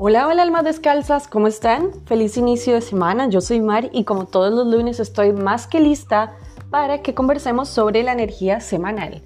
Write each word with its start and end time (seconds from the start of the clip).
Hola, 0.00 0.28
hola 0.28 0.44
almas 0.44 0.62
descalzas, 0.62 1.26
¿cómo 1.26 1.48
están? 1.48 1.90
Feliz 2.04 2.36
inicio 2.36 2.74
de 2.74 2.82
semana, 2.82 3.28
yo 3.28 3.40
soy 3.40 3.60
Mar 3.60 3.90
y 3.92 4.04
como 4.04 4.26
todos 4.26 4.54
los 4.54 4.68
lunes 4.68 5.00
estoy 5.00 5.32
más 5.32 5.66
que 5.66 5.80
lista 5.80 6.36
para 6.70 7.02
que 7.02 7.16
conversemos 7.16 7.68
sobre 7.68 8.04
la 8.04 8.12
energía 8.12 8.60
semanal. 8.60 9.22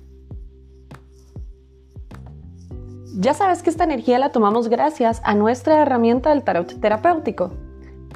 Ya 3.14 3.34
sabes 3.34 3.62
que 3.62 3.68
esta 3.68 3.84
energía 3.84 4.18
la 4.18 4.30
tomamos 4.30 4.68
gracias 4.68 5.20
a 5.24 5.34
nuestra 5.34 5.82
herramienta 5.82 6.30
del 6.30 6.42
tarot 6.42 6.80
terapéutico, 6.80 7.50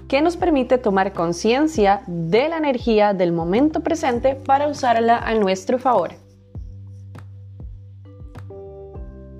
que 0.08 0.22
nos 0.22 0.38
permite 0.38 0.78
tomar 0.78 1.12
conciencia 1.12 2.04
de 2.06 2.48
la 2.48 2.56
energía 2.56 3.12
del 3.12 3.32
momento 3.32 3.80
presente 3.80 4.34
para 4.34 4.68
usarla 4.68 5.18
a 5.18 5.34
nuestro 5.34 5.78
favor. 5.78 6.25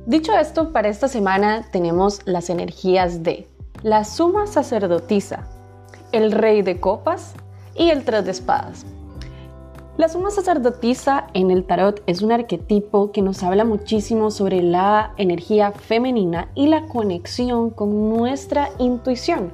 Dicho 0.07 0.33
esto, 0.39 0.73
para 0.73 0.89
esta 0.89 1.09
semana 1.09 1.67
tenemos 1.73 2.21
las 2.27 2.49
energías 2.49 3.25
de 3.25 3.49
la 3.83 4.05
suma 4.05 4.47
sacerdotisa, 4.47 5.49
el 6.13 6.31
rey 6.31 6.63
de 6.63 6.79
copas 6.79 7.35
y 7.75 7.91
el 7.91 8.05
tres 8.05 8.25
de 8.25 8.31
espadas. 8.31 8.87
La 9.97 10.09
suma 10.09 10.31
sacerdotisa 10.31 11.27
en 11.35 11.51
el 11.51 11.67
tarot 11.67 12.05
es 12.07 12.23
un 12.23 12.31
arquetipo 12.31 13.11
que 13.11 13.21
nos 13.21 13.43
habla 13.43 13.65
muchísimo 13.65 14.31
sobre 14.31 14.63
la 14.63 15.13
energía 15.17 15.73
femenina 15.73 16.53
y 16.55 16.69
la 16.69 16.87
conexión 16.87 17.71
con 17.71 18.09
nuestra 18.09 18.69
intuición. 18.79 19.53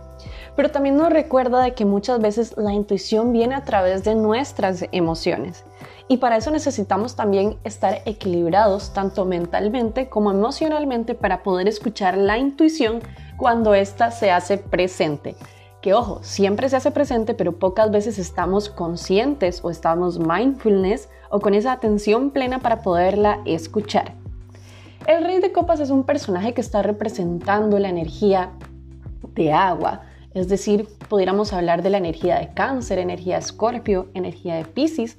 Pero 0.54 0.70
también 0.70 0.98
nos 0.98 1.08
recuerda 1.08 1.62
de 1.62 1.72
que 1.72 1.86
muchas 1.86 2.20
veces 2.20 2.58
la 2.58 2.74
intuición 2.74 3.32
viene 3.32 3.54
a 3.54 3.64
través 3.64 4.04
de 4.04 4.16
nuestras 4.16 4.84
emociones. 4.92 5.64
Y 6.08 6.18
para 6.18 6.36
eso 6.36 6.50
necesitamos 6.50 7.16
también 7.16 7.56
estar 7.64 8.02
equilibrados 8.04 8.92
tanto 8.92 9.24
mentalmente 9.24 10.08
como 10.08 10.30
emocionalmente 10.30 11.14
para 11.14 11.42
poder 11.42 11.68
escuchar 11.68 12.16
la 12.16 12.38
intuición 12.38 13.00
cuando 13.36 13.74
ésta 13.74 14.10
se 14.10 14.30
hace 14.30 14.58
presente. 14.58 15.36
Que 15.80 15.94
ojo, 15.94 16.20
siempre 16.22 16.68
se 16.68 16.76
hace 16.76 16.90
presente, 16.90 17.34
pero 17.34 17.58
pocas 17.58 17.90
veces 17.90 18.18
estamos 18.18 18.68
conscientes 18.68 19.64
o 19.64 19.70
estamos 19.70 20.18
mindfulness 20.18 21.08
o 21.30 21.40
con 21.40 21.54
esa 21.54 21.72
atención 21.72 22.30
plena 22.30 22.60
para 22.60 22.82
poderla 22.82 23.40
escuchar. 23.46 24.14
El 25.06 25.24
rey 25.24 25.40
de 25.40 25.50
copas 25.50 25.80
es 25.80 25.90
un 25.90 26.04
personaje 26.04 26.54
que 26.54 26.60
está 26.60 26.82
representando 26.82 27.78
la 27.80 27.88
energía 27.88 28.50
de 29.34 29.52
agua, 29.52 30.02
es 30.34 30.48
decir, 30.48 30.88
pudiéramos 31.08 31.52
hablar 31.52 31.82
de 31.82 31.90
la 31.90 31.98
energía 31.98 32.38
de 32.38 32.54
cáncer, 32.54 32.98
energía 32.98 33.34
de 33.34 33.42
escorpio, 33.42 34.08
energía 34.14 34.54
de 34.54 34.64
piscis, 34.64 35.18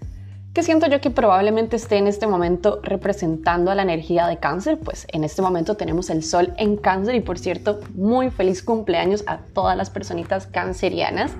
que 0.54 0.62
siento 0.62 0.88
yo 0.88 1.02
que 1.02 1.10
probablemente 1.10 1.76
esté 1.76 1.98
en 1.98 2.06
este 2.06 2.28
momento 2.28 2.80
representando 2.84 3.72
a 3.72 3.76
la 3.76 3.82
energía 3.82 4.28
de 4.28 4.38
cáncer, 4.38 4.78
pues 4.80 5.08
en 5.12 5.24
este 5.24 5.42
momento 5.42 5.76
tenemos 5.76 6.12
el 6.12 6.24
sol 6.24 6.54
en 6.58 6.78
cáncer 6.78 7.16
y 7.16 7.22
por 7.22 7.40
cierto, 7.40 7.80
muy 7.96 8.30
feliz 8.30 8.62
cumpleaños 8.62 9.24
a 9.26 9.40
todas 9.40 9.76
las 9.76 9.90
personitas 9.90 10.46
cancerianas. 10.46 11.32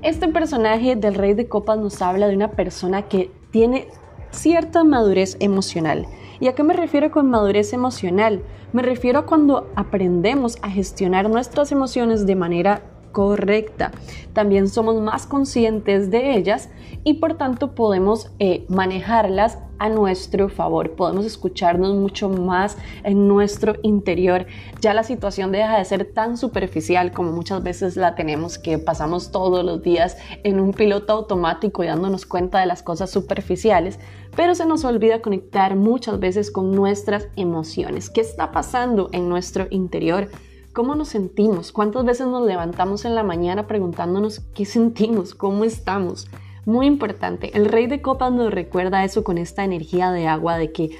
Este 0.00 0.28
personaje 0.28 0.96
del 0.96 1.14
rey 1.14 1.34
de 1.34 1.46
copas 1.46 1.78
nos 1.78 2.00
habla 2.00 2.26
de 2.26 2.36
una 2.36 2.52
persona 2.52 3.02
que 3.02 3.30
tiene 3.50 3.88
cierta 4.30 4.82
madurez 4.82 5.36
emocional. 5.40 6.06
¿Y 6.40 6.48
a 6.48 6.54
qué 6.54 6.62
me 6.62 6.74
refiero 6.74 7.10
con 7.10 7.28
madurez 7.28 7.74
emocional? 7.74 8.42
Me 8.72 8.82
refiero 8.82 9.20
a 9.20 9.26
cuando 9.26 9.70
aprendemos 9.76 10.56
a 10.62 10.70
gestionar 10.70 11.28
nuestras 11.28 11.70
emociones 11.70 12.26
de 12.26 12.34
manera 12.34 12.82
correcta. 13.14 13.92
También 14.34 14.68
somos 14.68 15.00
más 15.00 15.26
conscientes 15.26 16.10
de 16.10 16.36
ellas 16.36 16.68
y 17.04 17.14
por 17.14 17.38
tanto 17.38 17.74
podemos 17.74 18.32
eh, 18.40 18.66
manejarlas 18.68 19.58
a 19.78 19.88
nuestro 19.88 20.48
favor. 20.48 20.96
Podemos 20.96 21.24
escucharnos 21.24 21.94
mucho 21.94 22.28
más 22.28 22.76
en 23.04 23.28
nuestro 23.28 23.76
interior. 23.82 24.46
Ya 24.80 24.94
la 24.94 25.04
situación 25.04 25.52
deja 25.52 25.78
de 25.78 25.84
ser 25.84 26.12
tan 26.12 26.36
superficial 26.36 27.12
como 27.12 27.30
muchas 27.30 27.62
veces 27.62 27.96
la 27.96 28.16
tenemos, 28.16 28.58
que 28.58 28.78
pasamos 28.78 29.30
todos 29.30 29.64
los 29.64 29.82
días 29.82 30.16
en 30.42 30.58
un 30.58 30.72
piloto 30.72 31.12
automático 31.12 31.84
y 31.84 31.86
dándonos 31.86 32.26
cuenta 32.26 32.58
de 32.58 32.66
las 32.66 32.82
cosas 32.82 33.10
superficiales, 33.10 34.00
pero 34.34 34.56
se 34.56 34.66
nos 34.66 34.84
olvida 34.84 35.22
conectar 35.22 35.76
muchas 35.76 36.18
veces 36.18 36.50
con 36.50 36.72
nuestras 36.72 37.28
emociones. 37.36 38.10
¿Qué 38.10 38.22
está 38.22 38.50
pasando 38.50 39.08
en 39.12 39.28
nuestro 39.28 39.68
interior? 39.70 40.28
¿Cómo 40.74 40.96
nos 40.96 41.10
sentimos? 41.10 41.70
¿Cuántas 41.70 42.04
veces 42.04 42.26
nos 42.26 42.44
levantamos 42.44 43.04
en 43.04 43.14
la 43.14 43.22
mañana 43.22 43.68
preguntándonos 43.68 44.40
qué 44.56 44.64
sentimos? 44.64 45.32
¿Cómo 45.32 45.62
estamos? 45.62 46.26
Muy 46.66 46.86
importante, 46.86 47.56
el 47.56 47.66
rey 47.66 47.86
de 47.86 48.02
copas 48.02 48.32
nos 48.32 48.52
recuerda 48.52 49.04
eso 49.04 49.22
con 49.22 49.38
esta 49.38 49.62
energía 49.62 50.10
de 50.10 50.26
agua 50.26 50.58
de 50.58 50.72
que 50.72 50.90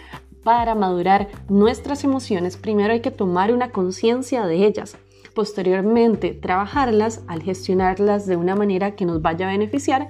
para 0.44 0.76
madurar 0.76 1.26
nuestras 1.48 2.04
emociones 2.04 2.56
primero 2.56 2.92
hay 2.92 3.00
que 3.00 3.10
tomar 3.10 3.52
una 3.52 3.72
conciencia 3.72 4.46
de 4.46 4.64
ellas, 4.64 4.96
posteriormente 5.34 6.34
trabajarlas 6.34 7.24
al 7.26 7.42
gestionarlas 7.42 8.26
de 8.26 8.36
una 8.36 8.54
manera 8.54 8.94
que 8.94 9.06
nos 9.06 9.22
vaya 9.22 9.48
a 9.48 9.50
beneficiar 9.50 10.06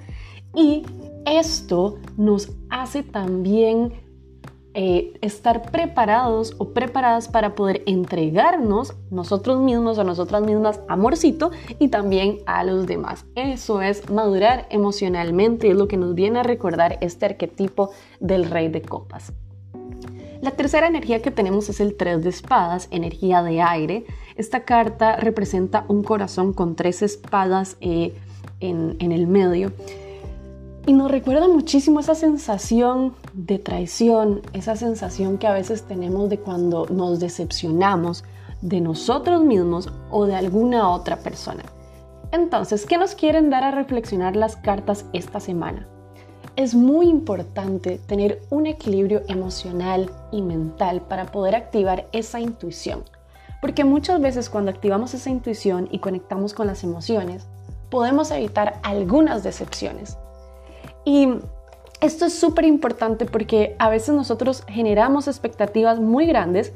y 0.53 0.83
esto 1.25 1.97
nos 2.17 2.51
hace 2.69 3.01
también 3.01 3.93
eh, 4.77 5.13
estar 5.21 5.71
preparados 5.71 6.53
o 6.57 6.73
preparadas 6.73 7.29
para 7.29 7.55
poder 7.55 7.81
entregarnos 7.85 8.93
nosotros 9.09 9.61
mismos 9.61 9.97
o 9.97 10.03
nosotras 10.03 10.43
mismas 10.43 10.81
amorcito 10.89 11.51
y 11.79 11.87
también 11.87 12.39
a 12.45 12.65
los 12.65 12.85
demás. 12.85 13.25
Eso 13.35 13.81
es 13.81 14.09
madurar 14.09 14.67
emocionalmente, 14.69 15.69
es 15.69 15.77
lo 15.77 15.87
que 15.87 15.95
nos 15.95 16.13
viene 16.13 16.39
a 16.39 16.43
recordar 16.43 16.97
este 16.99 17.25
arquetipo 17.25 17.91
del 18.19 18.49
rey 18.49 18.67
de 18.67 18.81
copas. 18.81 19.31
La 20.41 20.51
tercera 20.51 20.87
energía 20.87 21.21
que 21.21 21.31
tenemos 21.31 21.69
es 21.69 21.79
el 21.79 21.95
3 21.95 22.21
de 22.21 22.29
espadas, 22.29 22.89
energía 22.91 23.41
de 23.43 23.61
aire. 23.61 24.05
Esta 24.35 24.65
carta 24.65 25.15
representa 25.15 25.85
un 25.87 26.03
corazón 26.03 26.51
con 26.51 26.75
tres 26.75 27.01
espadas 27.01 27.77
eh, 27.79 28.13
en, 28.59 28.97
en 28.99 29.13
el 29.13 29.25
medio. 29.25 29.71
Y 30.87 30.93
nos 30.93 31.09
recuerda 31.09 31.47
muchísimo 31.47 31.99
esa 31.99 32.13
sensación 32.13 33.15
de 33.33 33.57
traición, 33.57 34.41
esa 34.53 34.75
sensación 34.75 35.39
que 35.39 35.47
a 35.47 35.53
veces 35.53 35.81
tenemos 35.81 36.29
de 36.29 36.39
cuando 36.39 36.85
nos 36.91 37.19
decepcionamos 37.19 38.23
de 38.61 38.81
nosotros 38.81 39.43
mismos 39.43 39.91
o 40.11 40.27
de 40.27 40.35
alguna 40.35 40.91
otra 40.91 41.17
persona. 41.17 41.63
Entonces, 42.31 42.85
¿qué 42.85 42.99
nos 42.99 43.15
quieren 43.15 43.49
dar 43.49 43.63
a 43.63 43.71
reflexionar 43.71 44.35
las 44.35 44.57
cartas 44.57 45.05
esta 45.11 45.39
semana? 45.39 45.87
Es 46.55 46.75
muy 46.75 47.07
importante 47.09 47.99
tener 48.05 48.43
un 48.51 48.67
equilibrio 48.67 49.23
emocional 49.27 50.11
y 50.31 50.43
mental 50.43 51.01
para 51.01 51.31
poder 51.31 51.55
activar 51.55 52.05
esa 52.11 52.39
intuición. 52.39 53.03
Porque 53.59 53.83
muchas 53.83 54.21
veces 54.21 54.51
cuando 54.51 54.69
activamos 54.69 55.15
esa 55.15 55.31
intuición 55.31 55.87
y 55.89 55.97
conectamos 55.97 56.53
con 56.53 56.67
las 56.67 56.83
emociones, 56.83 57.47
podemos 57.89 58.29
evitar 58.29 58.79
algunas 58.83 59.43
decepciones 59.43 60.17
y 61.05 61.29
esto 62.01 62.25
es 62.25 62.37
súper 62.37 62.65
importante 62.65 63.25
porque 63.25 63.75
a 63.79 63.89
veces 63.89 64.13
nosotros 64.13 64.63
generamos 64.67 65.27
expectativas 65.27 65.99
muy 65.99 66.25
grandes 66.25 66.73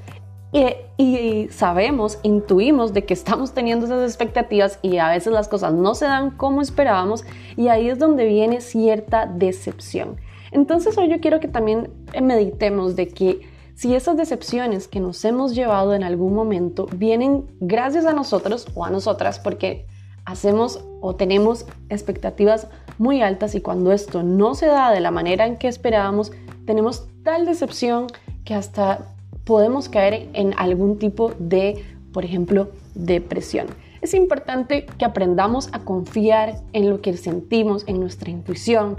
y, 0.51 1.47
sabemos, 1.51 2.17
intuimos 2.23 2.93
de 2.93 3.05
que 3.05 3.13
estamos 3.13 3.53
teniendo 3.53 3.85
esas 3.85 4.03
expectativas 4.09 4.79
y 4.81 4.97
a 4.97 5.09
veces 5.09 5.31
las 5.31 5.47
cosas 5.47 5.73
no 5.73 5.93
se 5.93 6.05
dan 6.05 6.31
como 6.31 6.61
esperábamos 6.61 7.23
y 7.55 7.67
ahí 7.67 7.89
es 7.89 7.99
donde 7.99 8.25
viene 8.25 8.61
cierta 8.61 9.27
decepción. 9.27 10.17
Entonces 10.51 10.97
hoy 10.97 11.09
yo 11.09 11.19
quiero 11.19 11.39
que 11.39 11.47
también 11.47 11.91
meditemos 12.19 12.95
de 12.95 13.09
que 13.09 13.41
si 13.75 13.93
esas 13.93 14.17
decepciones 14.17 14.87
que 14.87 14.99
nos 14.99 15.23
hemos 15.23 15.53
llevado 15.53 15.93
en 15.93 16.03
algún 16.03 16.33
momento 16.33 16.87
vienen 16.91 17.45
gracias 17.59 18.05
a 18.05 18.13
nosotros 18.13 18.67
o 18.73 18.83
a 18.83 18.89
nosotras 18.89 19.39
porque 19.39 19.85
hacemos 20.25 20.83
o 21.01 21.15
tenemos 21.15 21.65
expectativas 21.89 22.67
muy 22.99 23.23
altas 23.23 23.55
y 23.55 23.61
cuando 23.61 23.91
esto 23.91 24.21
no 24.21 24.53
se 24.53 24.67
da 24.67 24.91
de 24.91 24.99
la 24.99 25.09
manera 25.09 25.47
en 25.47 25.57
que 25.57 25.67
esperábamos, 25.67 26.31
tenemos 26.65 27.07
tal 27.23 27.45
decepción 27.45 28.07
que 28.45 28.53
hasta 28.53 28.99
podemos 29.45 29.89
caer 29.89 30.29
en 30.33 30.53
algún 30.57 30.99
tipo 30.99 31.33
de, 31.39 31.83
por 32.13 32.25
ejemplo, 32.25 32.69
depresión. 32.93 33.67
Es 34.01 34.13
importante 34.13 34.85
que 34.97 35.05
aprendamos 35.05 35.69
a 35.71 35.79
confiar 35.79 36.55
en 36.73 36.89
lo 36.89 37.01
que 37.01 37.17
sentimos, 37.17 37.83
en 37.87 37.99
nuestra 37.99 38.29
intuición, 38.29 38.97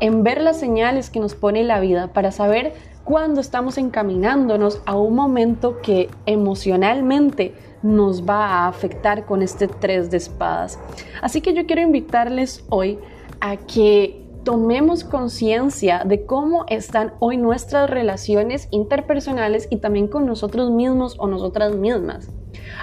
en 0.00 0.22
ver 0.22 0.40
las 0.40 0.60
señales 0.60 1.10
que 1.10 1.20
nos 1.20 1.34
pone 1.34 1.64
la 1.64 1.80
vida 1.80 2.12
para 2.12 2.32
saber 2.32 2.74
cuándo 3.04 3.40
estamos 3.40 3.78
encaminándonos 3.78 4.80
a 4.86 4.96
un 4.96 5.14
momento 5.14 5.80
que 5.82 6.08
emocionalmente 6.26 7.54
nos 7.82 8.28
va 8.28 8.46
a 8.46 8.68
afectar 8.68 9.24
con 9.24 9.42
este 9.42 9.66
tres 9.66 10.10
de 10.10 10.18
espadas. 10.18 10.78
Así 11.22 11.40
que 11.40 11.54
yo 11.54 11.66
quiero 11.66 11.82
invitarles 11.82 12.64
hoy 12.68 12.98
a 13.40 13.56
que 13.56 14.20
tomemos 14.44 15.04
conciencia 15.04 16.02
de 16.04 16.24
cómo 16.24 16.64
están 16.68 17.14
hoy 17.20 17.36
nuestras 17.36 17.90
relaciones 17.90 18.68
interpersonales 18.70 19.68
y 19.70 19.76
también 19.78 20.08
con 20.08 20.26
nosotros 20.26 20.70
mismos 20.70 21.16
o 21.18 21.26
nosotras 21.26 21.74
mismas. 21.76 22.30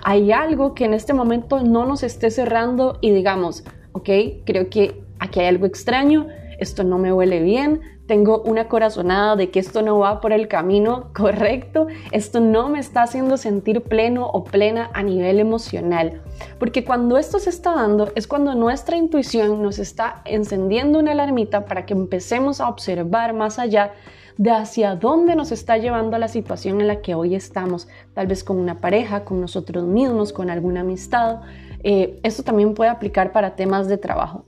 Hay 0.04 0.32
algo 0.32 0.74
que 0.76 0.86
en 0.86 0.94
este 0.94 1.14
momento 1.14 1.64
no 1.64 1.86
nos 1.86 2.04
esté 2.04 2.30
cerrando 2.30 3.00
y 3.02 3.12
digamos, 3.12 3.64
ok, 3.94 4.10
creo 4.46 4.70
que 4.70 5.02
aquí 5.20 5.40
hay 5.40 5.48
algo 5.48 5.66
extraño, 5.66 6.28
esto 6.60 6.84
no 6.84 6.98
me 6.98 7.12
huele 7.12 7.42
bien, 7.42 7.82
tengo 8.08 8.42
una 8.42 8.68
corazonada 8.68 9.36
de 9.36 9.52
que 9.52 9.60
esto 9.60 9.82
no 9.82 10.00
va 10.00 10.22
por 10.22 10.32
el 10.32 10.48
camino 10.48 11.10
correcto, 11.16 11.88
esto 12.12 12.40
no 12.40 12.70
me 12.70 12.80
está 12.80 13.04
haciendo 13.04 13.38
sentir 13.38 13.82
pleno 13.82 14.28
o 14.28 14.44
plena 14.44 14.90
a 14.94 15.04
nivel 15.04 15.40
emocional. 15.40 16.22
Porque 16.58 16.84
cuando 16.84 17.18
esto 17.18 17.38
se 17.40 17.50
está 17.50 17.76
dando 17.76 18.10
es 18.16 18.28
cuando 18.28 18.56
nuestra 18.56 18.98
intuición 18.98 19.62
nos 19.62 19.78
está 19.78 20.22
encendiendo 20.26 21.00
una 21.00 21.12
alarmita 21.12 21.66
para 21.66 21.86
que 21.86 21.94
empecemos 21.94 22.62
a 22.62 22.70
observar 22.70 23.34
más 23.34 23.60
allá 23.60 23.94
de 24.38 24.52
hacia 24.52 24.96
dónde 24.96 25.36
nos 25.36 25.52
está 25.52 25.78
llevando 25.78 26.18
la 26.18 26.28
situación 26.28 26.80
en 26.80 26.88
la 26.88 27.02
que 27.02 27.16
hoy 27.16 27.36
estamos, 27.36 27.88
tal 28.14 28.28
vez 28.28 28.44
con 28.44 28.58
una 28.58 28.80
pareja, 28.80 29.26
con 29.26 29.42
nosotros 29.42 29.84
mismos, 29.84 30.32
con 30.32 30.50
alguna 30.50 30.82
amistad. 30.82 31.42
Eh, 31.84 32.20
esto 32.24 32.44
también 32.44 32.74
puede 32.74 32.92
aplicar 32.92 33.32
para 33.32 33.56
temas 33.56 33.88
de 33.88 33.98
trabajo. 33.98 34.46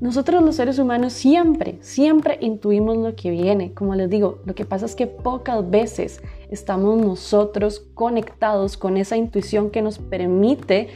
Nosotros 0.00 0.42
los 0.42 0.56
seres 0.56 0.78
humanos 0.78 1.12
siempre, 1.12 1.76
siempre 1.82 2.38
intuimos 2.40 2.96
lo 2.96 3.14
que 3.14 3.30
viene. 3.30 3.74
Como 3.74 3.94
les 3.94 4.08
digo, 4.08 4.38
lo 4.46 4.54
que 4.54 4.64
pasa 4.64 4.86
es 4.86 4.94
que 4.94 5.06
pocas 5.06 5.68
veces 5.68 6.22
estamos 6.50 6.96
nosotros 6.96 7.84
conectados 7.92 8.78
con 8.78 8.96
esa 8.96 9.18
intuición 9.18 9.68
que 9.68 9.82
nos 9.82 9.98
permite 9.98 10.88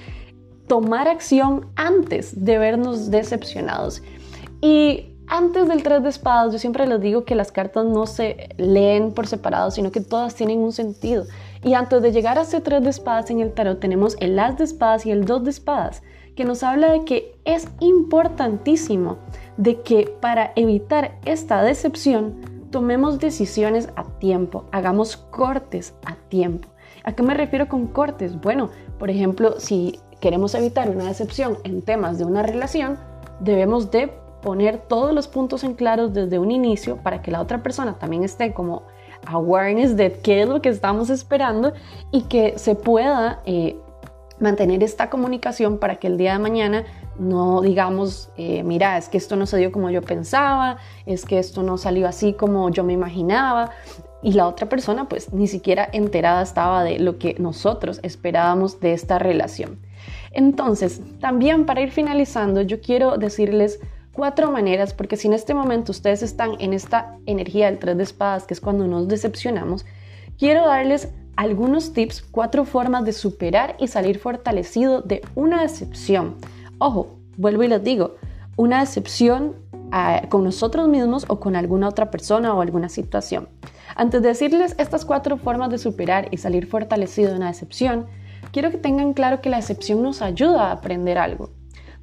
tomar 0.67 1.07
acción 1.07 1.67
antes 1.77 2.47
de 2.47 2.57
vernos 2.57 3.11
decepcionados. 3.11 4.03
Y 4.63 5.11
antes 5.27 5.69
del 5.69 5.83
tres 5.83 6.03
de 6.03 6.09
espadas, 6.09 6.55
yo 6.55 6.59
siempre 6.59 6.87
les 6.87 7.01
digo 7.03 7.27
que 7.27 7.35
las 7.35 7.53
cartas 7.53 7.85
no 7.85 8.07
se 8.07 8.49
leen 8.57 9.13
por 9.13 9.27
separado, 9.27 9.71
sino 9.71 9.93
que 9.93 10.01
todas 10.01 10.35
tienen 10.35 10.61
un 10.61 10.73
sentido. 10.73 11.27
Y 11.63 11.75
antes 11.75 12.01
de 12.01 12.11
llegar 12.11 12.39
a 12.39 12.43
ese 12.43 12.63
tres 12.63 12.83
de 12.83 12.89
espadas 12.89 13.29
en 13.29 13.41
el 13.41 13.53
tarot, 13.53 13.81
tenemos 13.81 14.17
el 14.21 14.39
as 14.39 14.57
de 14.57 14.65
espadas 14.65 15.05
y 15.05 15.11
el 15.11 15.27
dos 15.27 15.45
de 15.45 15.51
espadas 15.51 16.03
que 16.35 16.45
nos 16.45 16.63
habla 16.63 16.91
de 16.91 17.05
que 17.05 17.39
es 17.45 17.69
importantísimo 17.81 19.19
de 19.57 19.81
que 19.83 20.13
para 20.21 20.53
evitar 20.57 21.19
esta 21.25 21.63
decepción 21.63 22.69
tomemos 22.71 23.21
decisiones 23.21 23.89
a 23.97 24.05
tiempo, 24.19 24.65
hagamos 24.73 25.17
cortes 25.17 25.95
a 26.05 26.17
tiempo. 26.29 26.69
¿A 27.05 27.13
qué 27.13 27.23
me 27.23 27.35
refiero 27.35 27.69
con 27.69 27.87
cortes? 27.87 28.41
Bueno, 28.41 28.71
por 28.99 29.11
ejemplo, 29.11 29.61
si 29.61 30.01
queremos 30.21 30.55
evitar 30.55 30.91
una 30.91 31.05
decepción 31.05 31.59
en 31.65 31.83
temas 31.83 32.19
de 32.19 32.25
una 32.25 32.43
relación, 32.43 32.99
debemos 33.41 33.91
de 33.91 34.09
poner 34.43 34.79
todos 34.79 35.15
los 35.15 35.29
puntos 35.29 35.65
en 35.65 35.75
claros 35.75 36.13
desde 36.13 36.39
un 36.39 36.51
inicio 36.51 36.97
para 36.97 37.23
que 37.23 37.31
la 37.31 37.41
otra 37.41 37.63
persona 37.63 37.99
también 37.99 38.25
esté 38.25 38.53
como 38.53 38.83
awareness 39.27 39.97
de 39.97 40.13
qué 40.13 40.43
es 40.43 40.49
lo 40.49 40.61
que 40.61 40.69
estamos 40.69 41.11
esperando 41.11 41.73
y 42.11 42.23
que 42.23 42.59
se 42.59 42.75
pueda 42.75 43.41
eh, 43.47 43.77
mantener 44.41 44.83
esta 44.83 45.11
comunicación 45.11 45.79
para 45.79 45.97
que 45.97 46.07
el 46.07 46.19
día 46.19 46.33
de 46.33 46.39
mañana 46.39 46.85
no 47.19 47.61
digamos, 47.61 48.31
eh, 48.37 48.63
mira, 48.63 48.99
es 48.99 49.09
que 49.09 49.19
esto 49.19 49.37
no 49.37 49.47
se 49.47 49.57
dio 49.59 49.71
como 49.71 49.91
yo 49.91 50.03
pensaba, 50.03 50.79
es 51.07 51.25
que 51.25 51.39
esto 51.39 51.63
no 51.63 51.79
salió 51.79 52.09
así 52.09 52.33
como 52.33 52.71
yo 52.71 52.85
me 52.85 52.93
imaginaba. 52.93 53.71
Y 54.23 54.33
la 54.33 54.49
otra 54.49 54.69
persona 54.69 55.09
pues 55.09 55.33
ni 55.33 55.47
siquiera 55.47 55.89
enterada 55.93 56.43
estaba 56.43 56.83
de 56.83 56.99
lo 56.99 57.19
que 57.19 57.37
nosotros 57.39 58.01
esperábamos 58.03 58.81
de 58.81 58.95
esta 58.95 59.19
relación. 59.19 59.79
Entonces, 60.33 61.01
también 61.21 61.67
para 61.67 61.83
ir 61.83 61.91
finalizando, 61.91 62.63
yo 62.63 62.81
quiero 62.81 63.19
decirles 63.19 63.81
cuatro 64.13 64.51
maneras, 64.51 64.95
porque 64.95 65.17
si 65.17 65.29
en 65.29 65.35
este 65.35 65.55
momento 65.55 65.93
ustedes 65.93 66.23
están 66.23 66.57
en 66.59 66.73
esta 66.73 67.19
energía 67.27 67.67
del 67.67 67.79
tres 67.79 67.97
de 67.97 68.03
espadas, 68.03 68.47
que 68.47 68.55
es 68.55 68.61
cuando 68.61 68.87
nos 68.87 69.09
decepcionamos, 69.09 69.85
quiero 70.39 70.67
darles 70.67 71.09
algunos 71.37 71.93
tips, 71.93 72.23
cuatro 72.23 72.65
formas 72.65 73.05
de 73.05 73.13
superar 73.13 73.77
y 73.79 73.89
salir 73.89 74.19
fortalecido 74.19 75.01
de 75.01 75.23
una 75.35 75.63
decepción. 75.63 76.37
Ojo, 76.79 77.17
vuelvo 77.37 77.63
y 77.65 77.69
les 77.69 77.83
digo, 77.83 78.17
una 78.57 78.81
decepción 78.81 79.57
ah, 79.91 80.23
con 80.29 80.45
nosotros 80.45 80.89
mismos 80.89 81.25
o 81.29 81.41
con 81.41 81.57
alguna 81.57 81.89
otra 81.89 82.11
persona 82.11 82.55
o 82.55 82.61
alguna 82.61 82.89
situación. 82.89 83.49
Antes 83.97 84.23
de 84.23 84.29
decirles 84.29 84.75
estas 84.79 85.05
cuatro 85.05 85.37
formas 85.37 85.71
de 85.71 85.79
superar 85.79 86.29
y 86.31 86.37
salir 86.37 86.67
fortalecido 86.67 87.31
de 87.31 87.37
una 87.37 87.49
decepción, 87.49 88.07
quiero 88.53 88.71
que 88.71 88.79
tengan 88.79 89.13
claro 89.13 89.41
que 89.41 89.51
la 89.51 89.57
decepción 89.57 90.03
nos 90.03 90.23
ayuda 90.23 90.69
a 90.69 90.73
aprender 90.73 91.19
algo. 91.19 91.51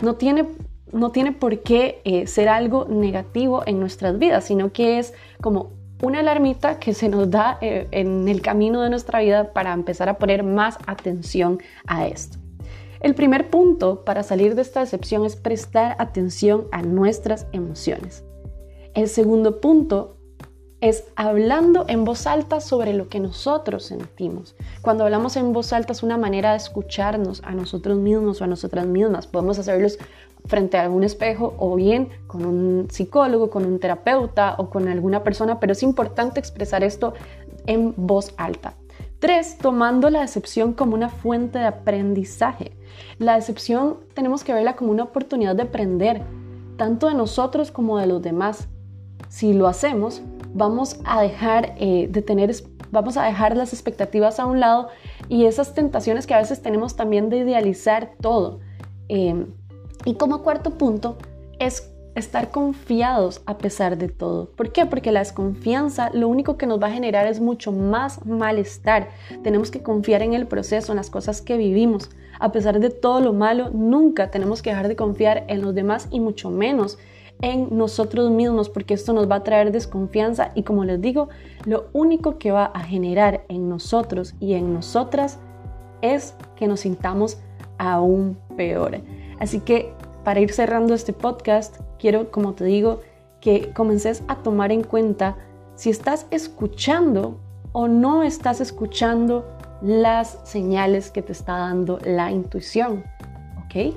No 0.01 0.15
tiene, 0.15 0.45
no 0.91 1.11
tiene 1.11 1.31
por 1.31 1.59
qué 1.59 2.01
eh, 2.03 2.27
ser 2.27 2.49
algo 2.49 2.85
negativo 2.89 3.63
en 3.65 3.79
nuestras 3.79 4.17
vidas, 4.19 4.45
sino 4.45 4.71
que 4.71 4.99
es 4.99 5.13
como 5.41 5.71
una 6.01 6.19
alarmita 6.19 6.79
que 6.79 6.93
se 6.93 7.09
nos 7.09 7.29
da 7.29 7.57
eh, 7.61 7.87
en 7.91 8.27
el 8.27 8.41
camino 8.41 8.81
de 8.81 8.89
nuestra 8.89 9.19
vida 9.19 9.53
para 9.53 9.73
empezar 9.73 10.09
a 10.09 10.17
poner 10.17 10.43
más 10.43 10.77
atención 10.87 11.59
a 11.87 12.07
esto. 12.07 12.37
El 12.99 13.15
primer 13.15 13.49
punto 13.49 14.03
para 14.05 14.21
salir 14.21 14.55
de 14.55 14.61
esta 14.61 14.81
decepción 14.81 15.25
es 15.25 15.35
prestar 15.35 15.95
atención 15.99 16.67
a 16.71 16.83
nuestras 16.83 17.47
emociones. 17.51 18.23
El 18.93 19.07
segundo 19.07 19.59
punto 19.59 20.17
es 20.81 21.05
hablando 21.15 21.85
en 21.87 22.03
voz 22.05 22.25
alta 22.25 22.59
sobre 22.59 22.93
lo 22.93 23.07
que 23.07 23.19
nosotros 23.19 23.85
sentimos. 23.85 24.55
Cuando 24.81 25.03
hablamos 25.03 25.35
en 25.35 25.53
voz 25.53 25.73
alta 25.73 25.93
es 25.93 26.01
una 26.01 26.17
manera 26.17 26.51
de 26.51 26.57
escucharnos 26.57 27.41
a 27.43 27.51
nosotros 27.51 27.99
mismos 27.99 28.41
o 28.41 28.43
a 28.43 28.47
nosotras 28.47 28.87
mismas. 28.87 29.27
Podemos 29.27 29.59
hacerlos 29.59 29.99
frente 30.45 30.77
a 30.77 30.83
algún 30.83 31.03
espejo 31.03 31.55
o 31.57 31.75
bien 31.75 32.09
con 32.27 32.45
un 32.45 32.87
psicólogo, 32.89 33.49
con 33.49 33.65
un 33.65 33.79
terapeuta 33.79 34.55
o 34.57 34.69
con 34.69 34.87
alguna 34.87 35.23
persona, 35.23 35.59
pero 35.59 35.73
es 35.73 35.83
importante 35.83 36.39
expresar 36.39 36.83
esto 36.83 37.13
en 37.67 37.93
voz 37.97 38.33
alta. 38.37 38.75
Tres, 39.19 39.57
tomando 39.59 40.09
la 40.09 40.21
decepción 40.21 40.73
como 40.73 40.95
una 40.95 41.09
fuente 41.09 41.59
de 41.59 41.65
aprendizaje. 41.65 42.71
La 43.19 43.35
decepción 43.35 43.97
tenemos 44.15 44.43
que 44.43 44.53
verla 44.53 44.75
como 44.75 44.91
una 44.91 45.03
oportunidad 45.03 45.55
de 45.55 45.63
aprender, 45.63 46.23
tanto 46.75 47.07
de 47.07 47.13
nosotros 47.13 47.71
como 47.71 47.99
de 47.99 48.07
los 48.07 48.21
demás. 48.21 48.67
Si 49.29 49.53
lo 49.53 49.67
hacemos, 49.67 50.23
vamos 50.53 50.99
a 51.05 51.21
dejar 51.21 51.75
eh, 51.77 52.07
de 52.09 52.21
tener, 52.23 52.51
vamos 52.89 53.15
a 53.15 53.23
dejar 53.23 53.55
las 53.55 53.73
expectativas 53.73 54.39
a 54.39 54.47
un 54.47 54.59
lado 54.59 54.89
y 55.29 55.45
esas 55.45 55.75
tentaciones 55.75 56.25
que 56.25 56.33
a 56.33 56.39
veces 56.39 56.61
tenemos 56.61 56.95
también 56.95 57.29
de 57.29 57.37
idealizar 57.37 58.13
todo. 58.21 58.59
Em, 59.07 59.53
y 60.05 60.15
como 60.15 60.41
cuarto 60.41 60.71
punto 60.71 61.17
es 61.59 61.91
estar 62.15 62.51
confiados 62.51 63.41
a 63.45 63.57
pesar 63.57 63.97
de 63.97 64.09
todo. 64.09 64.49
¿Por 64.51 64.71
qué? 64.71 64.85
Porque 64.85 65.11
la 65.11 65.19
desconfianza 65.19 66.09
lo 66.13 66.27
único 66.27 66.57
que 66.57 66.65
nos 66.65 66.81
va 66.81 66.87
a 66.87 66.91
generar 66.91 67.27
es 67.27 67.39
mucho 67.39 67.71
más 67.71 68.25
malestar. 68.25 69.09
Tenemos 69.43 69.71
que 69.71 69.81
confiar 69.81 70.21
en 70.21 70.33
el 70.33 70.47
proceso, 70.47 70.91
en 70.91 70.97
las 70.97 71.09
cosas 71.09 71.41
que 71.41 71.57
vivimos. 71.57 72.09
A 72.39 72.51
pesar 72.51 72.79
de 72.79 72.89
todo 72.89 73.21
lo 73.21 73.33
malo, 73.33 73.69
nunca 73.71 74.31
tenemos 74.31 74.61
que 74.61 74.71
dejar 74.71 74.87
de 74.87 74.95
confiar 74.95 75.45
en 75.47 75.61
los 75.61 75.73
demás 75.73 76.07
y 76.11 76.19
mucho 76.19 76.49
menos 76.49 76.97
en 77.41 77.75
nosotros 77.75 78.29
mismos 78.29 78.69
porque 78.69 78.93
esto 78.93 79.13
nos 79.13 79.29
va 79.29 79.35
a 79.35 79.43
traer 79.43 79.71
desconfianza 79.71 80.51
y 80.53 80.63
como 80.63 80.85
les 80.85 81.01
digo, 81.01 81.29
lo 81.65 81.87
único 81.91 82.37
que 82.37 82.51
va 82.51 82.65
a 82.65 82.81
generar 82.81 83.45
en 83.49 83.67
nosotros 83.67 84.35
y 84.39 84.53
en 84.53 84.73
nosotras 84.73 85.39
es 86.01 86.35
que 86.55 86.67
nos 86.67 86.81
sintamos 86.81 87.39
aún 87.77 88.37
peor. 88.55 89.01
Así 89.41 89.59
que 89.59 89.91
para 90.23 90.39
ir 90.39 90.53
cerrando 90.53 90.93
este 90.93 91.13
podcast, 91.13 91.77
quiero, 91.97 92.29
como 92.29 92.53
te 92.53 92.63
digo, 92.63 93.01
que 93.41 93.73
comences 93.73 94.21
a 94.27 94.35
tomar 94.35 94.71
en 94.71 94.83
cuenta 94.83 95.35
si 95.73 95.89
estás 95.89 96.27
escuchando 96.29 97.39
o 97.71 97.87
no 97.87 98.21
estás 98.21 98.61
escuchando 98.61 99.43
las 99.81 100.37
señales 100.43 101.09
que 101.09 101.23
te 101.23 101.31
está 101.31 101.57
dando 101.57 101.97
la 102.05 102.29
intuición. 102.29 103.03
¿Ok? 103.65 103.95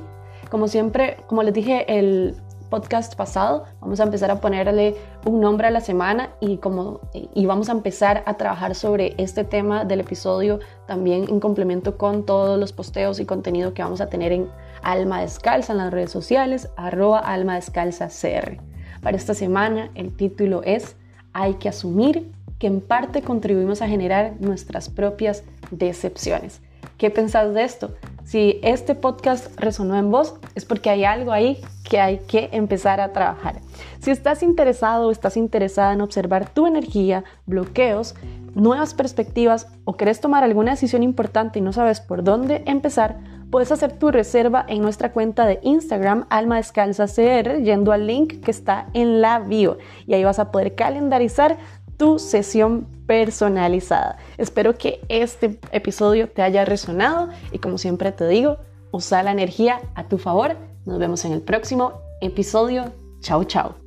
Como 0.51 0.67
siempre, 0.67 1.19
como 1.27 1.43
les 1.43 1.53
dije 1.53 1.85
el 1.99 2.37
podcast 2.71 3.15
pasado, 3.15 3.65
vamos 3.81 4.01
a 4.01 4.05
empezar 4.05 4.31
a 4.31 4.41
ponerle 4.41 4.97
un 5.25 5.41
nombre 5.41 5.67
a 5.67 5.71
la 5.71 5.81
semana 5.81 6.31
y, 6.41 6.57
como, 6.59 7.01
y 7.13 7.47
vamos 7.47 7.69
a 7.69 7.73
empezar 7.73 8.23
a 8.27 8.35
trabajar 8.35 8.75
sobre 8.75 9.15
este 9.19 9.45
tema 9.45 9.85
del 9.85 10.01
episodio 10.01 10.61
también 10.87 11.27
en 11.29 11.41
complemento 11.41 11.97
con 11.97 12.27
todos 12.27 12.59
los 12.59 12.73
posteos 12.73 13.21
y 13.21 13.27
contenido 13.27 13.75
que 13.75 13.83
vamos 13.83 14.01
a 14.01 14.09
tener 14.09 14.33
en 14.33 14.49
Alma 14.83 15.21
Descalza 15.21 15.73
en 15.73 15.79
las 15.79 15.93
redes 15.93 16.11
sociales, 16.11 16.71
arroba 16.77 17.21
Alma 17.21 17.55
Descalza 17.55 18.09
CR. 18.09 18.59
Para 19.03 19.17
esta 19.17 19.35
semana 19.35 19.91
el 19.95 20.17
título 20.17 20.63
es 20.65 20.97
Hay 21.33 21.55
que 21.55 21.69
asumir 21.69 22.33
que 22.59 22.67
en 22.67 22.81
parte 22.81 23.23
contribuimos 23.23 23.83
a 23.83 23.89
generar 23.89 24.35
nuestras 24.41 24.89
propias 24.89 25.45
decepciones. 25.71 26.61
¿Qué 26.99 27.11
pensás 27.11 27.55
de 27.55 27.65
esto? 27.65 27.95
Si 28.25 28.61
este 28.63 28.95
podcast 28.95 29.59
resonó 29.59 29.97
en 29.97 30.11
vos, 30.11 30.37
es 30.55 30.65
porque 30.65 30.91
hay 30.91 31.05
algo 31.05 31.33
ahí 31.33 31.61
que 31.95 32.01
hay 32.01 32.19
que 32.19 32.49
empezar 32.51 33.01
a 33.01 33.13
trabajar. 33.13 33.61
Si 34.01 34.11
estás 34.11 34.43
interesado 34.43 35.07
o 35.07 35.11
estás 35.13 35.37
interesada 35.37 35.93
en 35.93 36.01
observar 36.01 36.49
tu 36.49 36.67
energía, 36.67 37.23
bloqueos, 37.47 38.17
nuevas 38.57 38.95
perspectivas 38.95 39.69
o 39.85 39.97
querés 39.97 40.21
tomar 40.21 40.43
alguna 40.43 40.73
decisión 40.73 41.05
importante 41.05 41.61
y 41.61 41.63
no 41.63 41.73
sabes 41.73 42.01
por 42.01 42.25
dónde 42.25 42.65
empezar, 42.67 43.21
puedes 43.49 43.71
hacer 43.71 43.93
tu 43.97 44.11
reserva 44.11 44.65
en 44.67 44.83
nuestra 44.83 45.13
cuenta 45.13 45.47
de 45.47 45.61
Instagram 45.63 46.27
Alma 46.31 46.57
Descalza 46.57 47.07
CR 47.07 47.63
yendo 47.63 47.93
al 47.93 48.09
link 48.09 48.41
que 48.41 48.51
está 48.51 48.89
en 48.93 49.21
la 49.21 49.39
bio 49.39 49.79
y 50.05 50.15
ahí 50.15 50.25
vas 50.25 50.41
a 50.41 50.51
poder 50.51 50.75
calendarizar 50.75 51.59
tu 51.97 52.19
sesión 52.19 52.89
personalizada. 53.07 54.17
Espero 54.37 54.77
que 54.77 55.01
este 55.09 55.61
episodio 55.71 56.29
te 56.29 56.43
haya 56.43 56.65
resonado 56.65 57.29
y 57.53 57.61
como 57.61 57.79
siempre 57.79 58.11
te 58.11 58.27
digo, 58.27 58.57
usa 58.91 59.23
la 59.23 59.31
energía 59.31 59.81
a 59.95 60.09
tu 60.09 60.19
favor. 60.19 60.74
Nos 60.85 60.99
vemos 60.99 61.25
en 61.25 61.33
el 61.33 61.43
próximo 61.43 62.01
episodio. 62.21 62.93
Chao, 63.21 63.45
chao. 63.45 63.84